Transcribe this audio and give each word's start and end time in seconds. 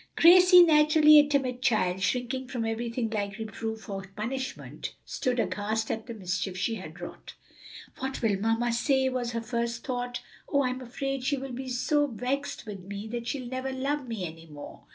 Gracie, 0.15 0.63
naturally 0.63 1.19
a 1.19 1.27
timid 1.27 1.61
child, 1.61 2.01
shrinking 2.01 2.47
from 2.47 2.65
everything 2.65 3.07
like 3.11 3.37
reproof 3.37 3.87
or 3.87 4.01
punishment, 4.15 4.95
stood 5.05 5.39
aghast 5.39 5.91
at 5.91 6.07
the 6.07 6.13
mischief 6.15 6.57
she 6.57 6.73
had 6.73 6.99
wrought. 6.99 7.35
"What 7.99 8.19
will 8.23 8.39
mamma 8.39 8.73
say?" 8.73 9.09
was 9.09 9.33
her 9.33 9.41
first 9.41 9.85
thought. 9.85 10.23
"Oh, 10.49 10.63
I'm 10.63 10.81
afraid 10.81 11.23
she 11.23 11.37
will 11.37 11.51
be 11.53 11.69
so 11.69 12.07
vexed 12.07 12.65
with 12.65 12.79
me 12.79 13.07
that 13.09 13.27
she'll 13.27 13.45
never 13.45 13.71
love 13.71 14.07
me 14.07 14.25
any 14.25 14.47
more!" 14.47 14.85